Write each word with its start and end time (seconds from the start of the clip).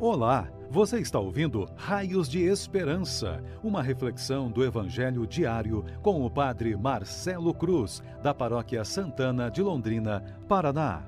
Olá, 0.00 0.50
você 0.68 0.98
está 0.98 1.20
ouvindo 1.20 1.68
Raios 1.76 2.28
de 2.28 2.42
Esperança, 2.42 3.40
uma 3.62 3.80
reflexão 3.80 4.50
do 4.50 4.64
Evangelho 4.64 5.24
diário 5.24 5.84
com 6.02 6.26
o 6.26 6.28
Padre 6.28 6.76
Marcelo 6.76 7.54
Cruz, 7.54 8.02
da 8.20 8.34
Paróquia 8.34 8.84
Santana 8.84 9.48
de 9.48 9.62
Londrina, 9.62 10.20
Paraná. 10.48 11.04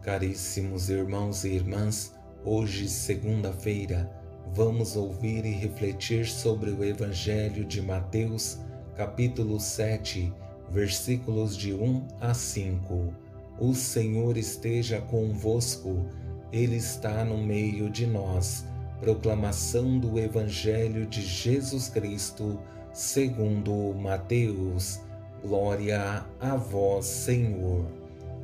Caríssimos 0.00 0.90
irmãos 0.90 1.44
e 1.44 1.48
irmãs, 1.48 2.14
hoje, 2.44 2.88
segunda-feira, 2.88 4.08
vamos 4.54 4.94
ouvir 4.94 5.44
e 5.44 5.50
refletir 5.50 6.24
sobre 6.24 6.70
o 6.70 6.84
Evangelho 6.84 7.64
de 7.64 7.82
Mateus, 7.82 8.60
capítulo 8.94 9.58
7, 9.58 10.32
versículos 10.70 11.56
de 11.56 11.74
1 11.74 12.06
a 12.20 12.32
5 12.32 13.25
o 13.58 13.74
Senhor 13.74 14.36
esteja 14.36 15.00
convosco, 15.00 16.06
Ele 16.52 16.76
está 16.76 17.24
no 17.24 17.38
meio 17.38 17.88
de 17.88 18.06
nós. 18.06 18.64
Proclamação 19.00 19.98
do 19.98 20.18
Evangelho 20.18 21.06
de 21.06 21.22
Jesus 21.22 21.88
Cristo, 21.88 22.58
segundo 22.92 23.94
Mateus. 23.94 25.00
Glória 25.42 26.24
a 26.40 26.56
vós, 26.56 27.06
Senhor. 27.06 27.86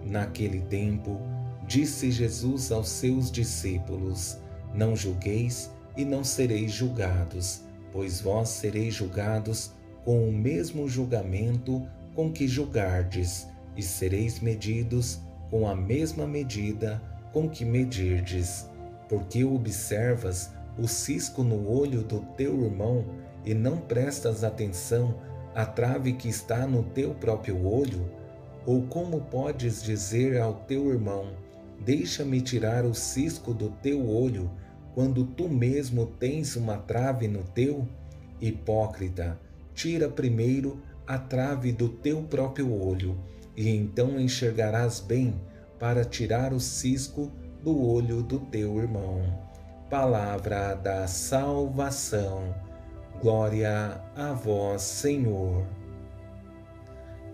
Naquele 0.05 0.61
tempo, 0.63 1.21
disse 1.67 2.11
Jesus 2.11 2.73
aos 2.73 2.89
seus 2.89 3.31
discípulos: 3.31 4.39
Não 4.75 4.97
julgueis 4.97 5.71
e 5.97 6.05
não 6.05 6.25
sereis 6.25 6.73
julgados, 6.73 7.63
pois 7.93 8.21
vós 8.21 8.49
sereis 8.49 8.95
julgados 8.95 9.73
com 10.05 10.29
o 10.29 10.33
mesmo 10.33 10.89
julgamento 10.89 11.87
com 12.15 12.33
que 12.33 12.49
julgardes 12.49 13.47
e 13.77 13.83
sereis 13.83 14.41
medidos 14.41 15.21
com 15.51 15.69
a 15.69 15.75
mesma 15.75 16.27
medida 16.27 17.03
com 17.33 17.49
que 17.49 17.65
medirdes. 17.65 18.69
Porque 19.09 19.45
observas 19.45 20.51
o 20.79 20.89
cisco 20.89 21.43
no 21.43 21.69
olho 21.69 22.03
do 22.03 22.21
teu 22.37 22.65
irmão 22.65 23.05
e 23.45 23.53
não 23.53 23.79
prestas 23.79 24.45
atenção 24.45 25.15
à 25.55 25.67
trave 25.67 26.15
que 26.15 26.29
está 26.29 26.67
no 26.67 26.83
teu 26.83 27.15
próprio 27.15 27.67
olho? 27.67 28.11
Ou 28.65 28.83
como 28.83 29.21
podes 29.21 29.83
dizer 29.83 30.41
ao 30.41 30.55
teu 30.55 30.91
irmão: 30.91 31.33
Deixa-me 31.85 32.41
tirar 32.41 32.85
o 32.85 32.95
cisco 32.95 33.53
do 33.53 33.71
teu 33.83 34.09
olho, 34.09 34.51
quando 34.95 35.25
tu 35.25 35.49
mesmo 35.49 36.07
tens 36.07 36.57
uma 36.57 36.79
trave 36.79 37.27
no 37.29 37.43
teu? 37.43 37.87
Hipócrita, 38.41 39.39
tira 39.75 40.09
primeiro 40.09 40.81
a 41.07 41.19
trave 41.19 41.73
do 41.73 41.89
teu 41.89 42.23
próprio 42.23 42.73
olho 42.73 43.19
e 43.57 43.69
então 43.69 44.19
enxergarás 44.19 45.01
bem 45.01 45.41
para 45.79 46.05
tirar 46.05 46.53
o 46.53 46.61
cisco 46.61 47.31
do 47.63 47.87
olho 47.87 48.23
do 48.23 48.41
teu 48.41 48.79
irmão. 48.79 49.23
Palavra 49.91 50.75
da 50.75 51.07
salvação. 51.07 52.55
Glória 53.21 54.01
a 54.17 54.33
vós, 54.33 54.83
Senhor. 54.83 55.67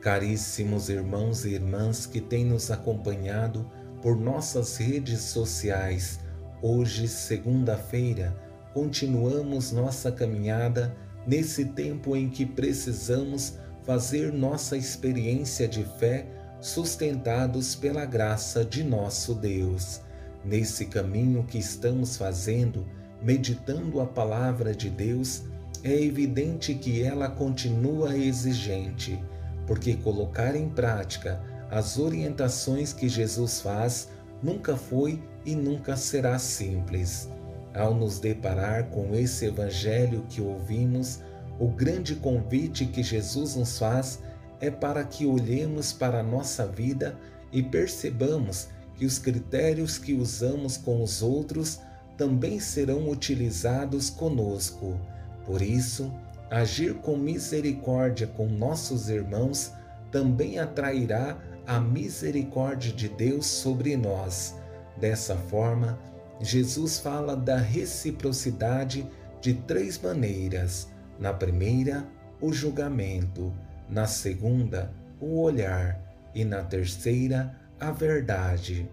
Caríssimos 0.00 0.88
irmãos 0.88 1.44
e 1.44 1.54
irmãs 1.54 2.06
que 2.06 2.20
têm 2.20 2.44
nos 2.44 2.70
acompanhado 2.70 3.70
por 4.02 4.16
nossas 4.16 4.76
redes 4.76 5.20
sociais, 5.22 6.20
hoje, 6.62 7.08
segunda-feira, 7.08 8.36
continuamos 8.72 9.72
nossa 9.72 10.12
caminhada 10.12 10.96
nesse 11.26 11.64
tempo 11.64 12.14
em 12.14 12.28
que 12.28 12.46
precisamos 12.46 13.58
fazer 13.88 14.30
nossa 14.34 14.76
experiência 14.76 15.66
de 15.66 15.82
fé 15.82 16.26
sustentados 16.60 17.74
pela 17.74 18.04
graça 18.04 18.62
de 18.62 18.84
nosso 18.84 19.34
Deus. 19.34 20.02
Nesse 20.44 20.84
caminho 20.84 21.42
que 21.44 21.56
estamos 21.56 22.14
fazendo, 22.14 22.86
meditando 23.22 23.98
a 24.02 24.06
palavra 24.06 24.74
de 24.74 24.90
Deus, 24.90 25.44
é 25.82 26.02
evidente 26.02 26.74
que 26.74 27.02
ela 27.02 27.30
continua 27.30 28.14
exigente, 28.14 29.18
porque 29.66 29.94
colocar 29.94 30.54
em 30.54 30.68
prática 30.68 31.40
as 31.70 31.98
orientações 31.98 32.92
que 32.92 33.08
Jesus 33.08 33.62
faz 33.62 34.10
nunca 34.42 34.76
foi 34.76 35.18
e 35.46 35.54
nunca 35.54 35.96
será 35.96 36.38
simples. 36.38 37.26
Ao 37.74 37.94
nos 37.94 38.20
deparar 38.20 38.90
com 38.90 39.14
esse 39.14 39.46
evangelho 39.46 40.26
que 40.28 40.42
ouvimos, 40.42 41.20
o 41.58 41.66
grande 41.66 42.14
convite 42.14 42.86
que 42.86 43.02
Jesus 43.02 43.56
nos 43.56 43.78
faz 43.78 44.20
é 44.60 44.70
para 44.70 45.02
que 45.04 45.26
olhemos 45.26 45.92
para 45.92 46.20
a 46.20 46.22
nossa 46.22 46.66
vida 46.66 47.18
e 47.52 47.62
percebamos 47.62 48.68
que 48.94 49.04
os 49.04 49.18
critérios 49.18 49.98
que 49.98 50.14
usamos 50.14 50.76
com 50.76 51.02
os 51.02 51.22
outros 51.22 51.80
também 52.16 52.60
serão 52.60 53.08
utilizados 53.08 54.10
conosco. 54.10 54.98
Por 55.44 55.62
isso, 55.62 56.12
agir 56.50 56.94
com 56.94 57.16
misericórdia 57.16 58.26
com 58.26 58.46
nossos 58.46 59.08
irmãos 59.08 59.72
também 60.10 60.58
atrairá 60.58 61.38
a 61.66 61.78
misericórdia 61.78 62.92
de 62.92 63.08
Deus 63.08 63.46
sobre 63.46 63.96
nós. 63.96 64.54
Dessa 64.96 65.36
forma, 65.36 65.98
Jesus 66.40 66.98
fala 66.98 67.36
da 67.36 67.56
reciprocidade 67.56 69.06
de 69.40 69.54
três 69.54 69.98
maneiras 70.00 70.88
na 71.18 71.32
primeira, 71.32 72.06
o 72.40 72.52
julgamento, 72.52 73.52
na 73.88 74.06
segunda, 74.06 74.92
o 75.20 75.40
olhar 75.40 76.00
e 76.34 76.44
na 76.44 76.62
terceira, 76.62 77.54
a 77.80 77.90
verdade. 77.90 78.88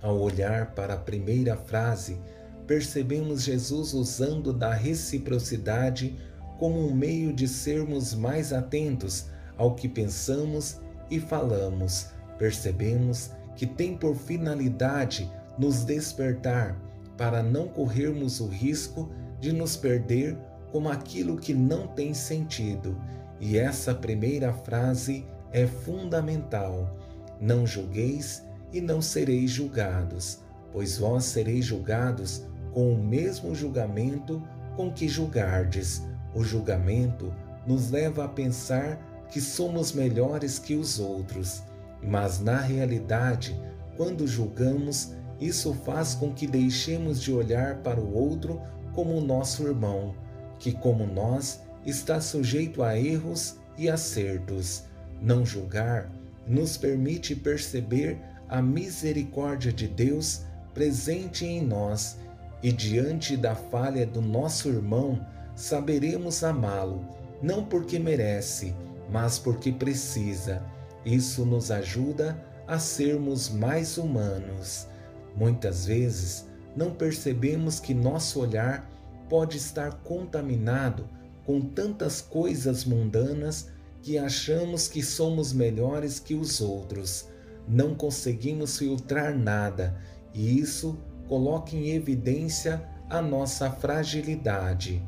Ao 0.00 0.18
olhar 0.18 0.74
para 0.74 0.94
a 0.94 0.98
primeira 0.98 1.56
frase, 1.56 2.18
percebemos 2.66 3.42
Jesus 3.42 3.92
usando 3.94 4.52
da 4.52 4.72
reciprocidade 4.72 6.18
como 6.58 6.78
um 6.78 6.94
meio 6.94 7.32
de 7.32 7.46
sermos 7.46 8.14
mais 8.14 8.52
atentos 8.52 9.26
ao 9.56 9.74
que 9.74 9.88
pensamos 9.88 10.80
e 11.10 11.20
falamos. 11.20 12.06
Percebemos 12.38 13.30
que 13.56 13.66
tem 13.66 13.96
por 13.96 14.16
finalidade 14.16 15.30
nos 15.58 15.84
despertar 15.84 16.76
para 17.16 17.42
não 17.42 17.68
corrermos 17.68 18.40
o 18.40 18.46
risco 18.46 19.08
de 19.40 19.52
nos 19.52 19.76
perder 19.76 20.36
como 20.72 20.88
aquilo 20.88 21.36
que 21.36 21.52
não 21.52 21.86
tem 21.86 22.14
sentido. 22.14 22.96
E 23.38 23.58
essa 23.58 23.94
primeira 23.94 24.52
frase 24.52 25.26
é 25.52 25.66
fundamental. 25.66 26.96
Não 27.38 27.66
julgueis 27.66 28.42
e 28.72 28.80
não 28.80 29.02
sereis 29.02 29.50
julgados, 29.50 30.38
pois 30.72 30.96
vós 30.96 31.24
sereis 31.24 31.66
julgados 31.66 32.44
com 32.72 32.94
o 32.94 32.98
mesmo 32.98 33.54
julgamento 33.54 34.42
com 34.74 34.90
que 34.90 35.06
julgardes. 35.06 36.02
O 36.34 36.42
julgamento 36.42 37.34
nos 37.66 37.90
leva 37.90 38.24
a 38.24 38.28
pensar 38.28 39.26
que 39.30 39.40
somos 39.40 39.92
melhores 39.92 40.58
que 40.58 40.74
os 40.74 40.98
outros, 40.98 41.62
mas 42.02 42.40
na 42.40 42.60
realidade, 42.60 43.60
quando 43.96 44.26
julgamos, 44.26 45.12
isso 45.38 45.74
faz 45.74 46.14
com 46.14 46.32
que 46.32 46.46
deixemos 46.46 47.20
de 47.20 47.32
olhar 47.32 47.78
para 47.78 48.00
o 48.00 48.14
outro 48.14 48.60
como 48.94 49.20
nosso 49.20 49.66
irmão 49.66 50.14
que, 50.62 50.70
como 50.70 51.04
nós, 51.04 51.60
está 51.84 52.20
sujeito 52.20 52.84
a 52.84 52.96
erros 52.96 53.56
e 53.76 53.90
acertos. 53.90 54.84
Não 55.20 55.44
julgar 55.44 56.08
nos 56.46 56.76
permite 56.76 57.34
perceber 57.34 58.16
a 58.48 58.62
misericórdia 58.62 59.72
de 59.72 59.88
Deus 59.88 60.42
presente 60.72 61.44
em 61.44 61.60
nós 61.60 62.16
e, 62.62 62.70
diante 62.70 63.36
da 63.36 63.56
falha 63.56 64.06
do 64.06 64.22
nosso 64.22 64.68
irmão, 64.68 65.26
saberemos 65.56 66.44
amá-lo, 66.44 67.04
não 67.42 67.64
porque 67.64 67.98
merece, 67.98 68.72
mas 69.10 69.40
porque 69.40 69.72
precisa. 69.72 70.62
Isso 71.04 71.44
nos 71.44 71.72
ajuda 71.72 72.40
a 72.68 72.78
sermos 72.78 73.48
mais 73.48 73.98
humanos. 73.98 74.86
Muitas 75.34 75.86
vezes 75.86 76.46
não 76.76 76.94
percebemos 76.94 77.80
que 77.80 77.92
nosso 77.92 78.40
olhar 78.40 78.88
pode 79.32 79.56
estar 79.56 79.94
contaminado 80.04 81.08
com 81.46 81.58
tantas 81.58 82.20
coisas 82.20 82.84
mundanas 82.84 83.70
que 84.02 84.18
achamos 84.18 84.88
que 84.88 85.02
somos 85.02 85.54
melhores 85.54 86.20
que 86.20 86.34
os 86.34 86.60
outros. 86.60 87.30
Não 87.66 87.94
conseguimos 87.94 88.76
filtrar 88.76 89.34
nada 89.34 89.98
e 90.34 90.58
isso 90.58 90.98
coloca 91.26 91.74
em 91.74 91.92
evidência 91.92 92.86
a 93.08 93.22
nossa 93.22 93.70
fragilidade. 93.70 95.02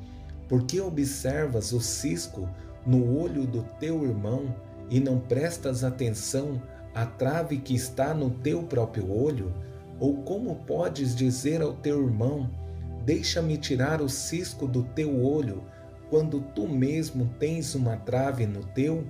Porque 0.49 0.81
observas 0.81 1.75
o 1.75 1.81
cisco 1.83 2.49
no 2.87 3.21
olho 3.21 3.47
do 3.47 3.63
teu 3.79 4.07
irmão 4.07 4.57
e 4.89 5.01
não 5.01 5.21
prestas 5.21 5.85
atenção 5.85 6.63
à 6.95 7.05
trave 7.05 7.59
que 7.59 7.75
está 7.75 8.15
no 8.15 8.31
teu 8.31 8.63
próprio 8.63 9.13
olho? 9.13 9.53
Ou 10.01 10.23
como 10.23 10.55
podes 10.65 11.15
dizer 11.15 11.61
ao 11.61 11.75
teu 11.75 12.03
irmão: 12.03 12.64
Deixa-me 13.05 13.59
tirar 13.59 14.01
o 14.01 14.09
cisco 14.09 14.67
do 14.67 14.83
teu 14.83 15.23
olho, 15.23 15.65
quando 16.09 16.41
tu 16.41 16.67
mesmo 16.67 17.31
tens 17.39 17.75
uma 17.75 17.97
trave 17.97 18.47
no 18.47 18.65
teu? 18.65 19.05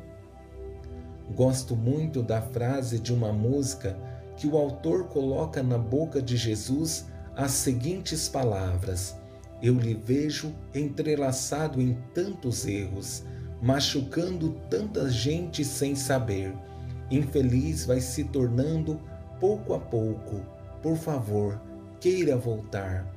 Gosto 1.32 1.76
muito 1.76 2.20
da 2.20 2.43
frase 2.43 2.99
de 2.99 3.14
uma 3.14 3.32
música 3.32 3.96
que 4.37 4.49
o 4.49 4.56
autor 4.56 5.05
coloca 5.05 5.62
na 5.62 5.79
boca 5.79 6.20
de 6.20 6.37
Jesus 6.37 7.06
as 7.37 7.52
seguintes 7.52 8.29
palavras: 8.29 9.17
Eu 9.62 9.75
lhe 9.75 9.94
vejo 9.94 10.52
entrelaçado 10.75 11.81
em 11.81 11.96
tantos 12.12 12.67
erros, 12.67 13.23
machucando 13.62 14.61
tanta 14.69 15.08
gente 15.08 15.64
sem 15.64 15.94
saber. 15.94 16.52
Infeliz 17.12 17.87
vai 17.87 18.00
se 18.00 18.25
tornando 18.25 19.00
pouco 19.38 19.73
a 19.73 19.79
pouco. 19.79 20.41
Por 20.82 20.96
favor, 20.96 21.61
queira 22.00 22.37
voltar. 22.37 23.13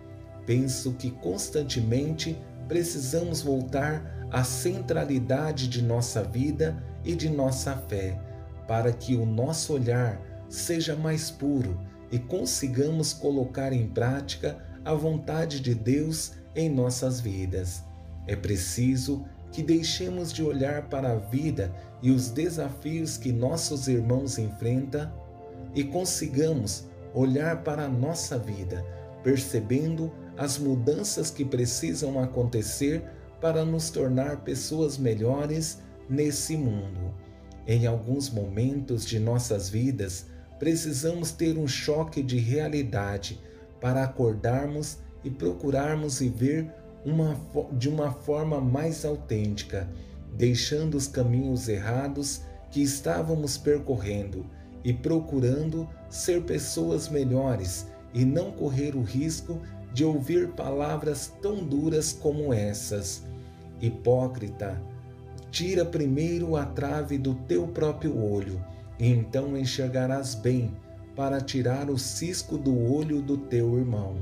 Penso 0.47 0.93
que 0.93 1.11
constantemente 1.11 2.41
precisamos 2.69 3.41
voltar 3.41 4.27
à 4.31 4.45
centralidade 4.45 5.67
de 5.67 5.83
nossa 5.83 6.23
vida 6.23 6.81
e 7.03 7.13
de 7.13 7.29
nossa 7.29 7.75
fé, 7.75 8.17
para 8.65 8.93
que 8.93 9.15
o 9.15 9.25
nosso 9.25 9.73
olhar 9.73 10.21
seja 10.47 10.95
mais 10.95 11.29
puro 11.29 11.77
e 12.09 12.17
consigamos 12.17 13.11
colocar 13.11 13.73
em 13.73 13.87
prática 13.87 14.57
a 14.85 14.93
vontade 14.93 15.59
de 15.59 15.75
Deus 15.75 16.31
em 16.55 16.69
nossas 16.69 17.19
vidas. 17.19 17.83
É 18.25 18.35
preciso 18.35 19.25
que 19.51 19.61
deixemos 19.61 20.31
de 20.31 20.43
olhar 20.43 20.83
para 20.83 21.11
a 21.11 21.17
vida 21.17 21.73
e 22.01 22.09
os 22.09 22.29
desafios 22.29 23.17
que 23.17 23.33
nossos 23.33 23.89
irmãos 23.89 24.37
enfrentam 24.37 25.11
e 25.75 25.83
consigamos 25.83 26.85
olhar 27.13 27.63
para 27.63 27.83
a 27.83 27.89
nossa 27.89 28.37
vida, 28.37 28.85
percebendo 29.23 30.09
as 30.37 30.57
mudanças 30.57 31.31
que 31.31 31.43
precisam 31.43 32.19
acontecer 32.19 33.03
para 33.41 33.65
nos 33.65 33.89
tornar 33.89 34.37
pessoas 34.37 34.97
melhores 34.97 35.79
nesse 36.09 36.55
mundo. 36.55 37.13
Em 37.65 37.85
alguns 37.85 38.29
momentos 38.29 39.05
de 39.05 39.19
nossas 39.19 39.69
vidas, 39.69 40.27
precisamos 40.59 41.31
ter 41.31 41.57
um 41.57 41.67
choque 41.67 42.21
de 42.23 42.37
realidade 42.37 43.41
para 43.81 44.03
acordarmos 44.03 44.99
e 45.23 45.29
procurarmos 45.29 46.19
viver 46.19 46.71
uma, 47.03 47.39
de 47.73 47.89
uma 47.89 48.11
forma 48.11 48.61
mais 48.61 49.05
autêntica, 49.05 49.89
deixando 50.33 50.95
os 50.95 51.07
caminhos 51.07 51.67
errados 51.67 52.41
que 52.71 52.81
estávamos 52.81 53.57
percorrendo 53.57 54.45
e 54.83 54.93
procurando 54.93 55.87
ser 56.09 56.43
pessoas 56.43 57.09
melhores 57.09 57.87
e 58.13 58.23
não 58.23 58.51
correr 58.51 58.95
o 58.95 59.01
risco 59.01 59.61
de 59.97 60.05
ouvir 60.05 60.49
palavras 60.49 61.33
tão 61.41 61.55
duras 61.63 62.13
como 62.13 62.53
essas. 62.53 63.23
Hipócrita, 63.81 64.79
tira 65.49 65.83
primeiro 65.83 66.55
a 66.55 66.67
trave 66.67 67.17
do 67.17 67.33
teu 67.33 67.67
próprio 67.69 68.15
olho, 68.15 68.63
e 68.99 69.07
então 69.07 69.57
enxergarás 69.57 70.35
bem 70.35 70.71
para 71.15 71.41
tirar 71.41 71.89
o 71.89 71.97
cisco 71.97 72.59
do 72.59 72.79
olho 72.93 73.23
do 73.23 73.39
teu 73.39 73.75
irmão. 73.75 74.17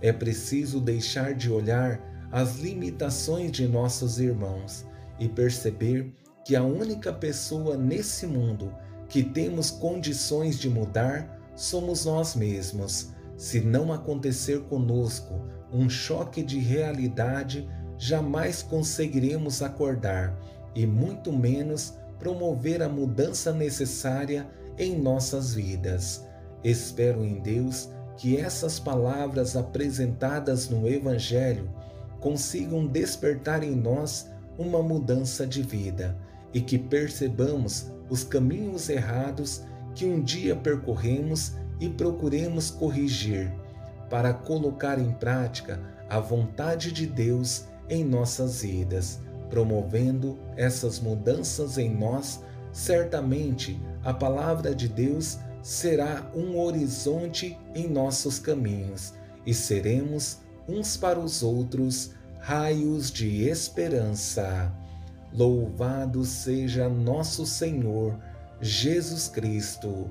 É 0.00 0.14
preciso 0.14 0.80
deixar 0.80 1.34
de 1.34 1.52
olhar 1.52 2.00
as 2.32 2.56
limitações 2.56 3.52
de 3.52 3.68
nossos 3.68 4.18
irmãos 4.18 4.86
e 5.20 5.28
perceber 5.28 6.10
que 6.42 6.56
a 6.56 6.62
única 6.62 7.12
pessoa 7.12 7.76
nesse 7.76 8.26
mundo 8.26 8.72
que 9.10 9.22
temos 9.22 9.70
condições 9.70 10.58
de 10.58 10.70
mudar 10.70 11.38
somos 11.54 12.06
nós 12.06 12.34
mesmos. 12.34 13.17
Se 13.38 13.60
não 13.60 13.92
acontecer 13.92 14.62
conosco 14.62 15.40
um 15.72 15.88
choque 15.88 16.42
de 16.42 16.58
realidade, 16.58 17.70
jamais 17.96 18.62
conseguiremos 18.64 19.62
acordar 19.62 20.36
e 20.74 20.84
muito 20.84 21.32
menos 21.32 21.94
promover 22.18 22.82
a 22.82 22.88
mudança 22.88 23.52
necessária 23.52 24.50
em 24.76 25.00
nossas 25.00 25.54
vidas. 25.54 26.26
Espero 26.64 27.24
em 27.24 27.40
Deus 27.40 27.88
que 28.16 28.36
essas 28.36 28.80
palavras 28.80 29.56
apresentadas 29.56 30.68
no 30.68 30.88
Evangelho 30.88 31.70
consigam 32.18 32.88
despertar 32.88 33.62
em 33.62 33.76
nós 33.76 34.28
uma 34.58 34.82
mudança 34.82 35.46
de 35.46 35.62
vida 35.62 36.18
e 36.52 36.60
que 36.60 36.76
percebamos 36.76 37.86
os 38.10 38.24
caminhos 38.24 38.88
errados 38.88 39.62
que 39.94 40.04
um 40.04 40.20
dia 40.20 40.56
percorremos 40.56 41.52
e 41.80 41.88
procuremos 41.88 42.70
corrigir, 42.70 43.52
para 44.10 44.32
colocar 44.32 44.98
em 44.98 45.12
prática 45.12 45.80
a 46.08 46.18
vontade 46.18 46.90
de 46.92 47.06
Deus 47.06 47.64
em 47.88 48.04
nossas 48.04 48.62
vidas, 48.62 49.20
promovendo 49.50 50.38
essas 50.56 50.98
mudanças 50.98 51.78
em 51.78 51.90
nós, 51.90 52.42
certamente 52.72 53.80
a 54.04 54.12
palavra 54.12 54.74
de 54.74 54.88
Deus 54.88 55.38
será 55.62 56.30
um 56.34 56.58
horizonte 56.58 57.58
em 57.74 57.88
nossos 57.88 58.38
caminhos 58.38 59.12
e 59.44 59.52
seremos 59.52 60.38
uns 60.68 60.96
para 60.96 61.18
os 61.18 61.42
outros 61.42 62.12
raios 62.38 63.10
de 63.10 63.48
esperança. 63.48 64.72
Louvado 65.32 66.24
seja 66.24 66.88
nosso 66.88 67.44
Senhor 67.44 68.18
Jesus 68.60 69.28
Cristo, 69.28 70.10